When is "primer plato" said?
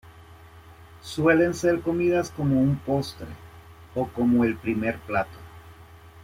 4.57-5.37